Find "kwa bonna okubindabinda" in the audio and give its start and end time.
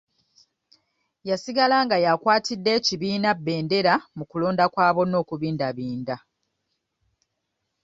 4.73-6.15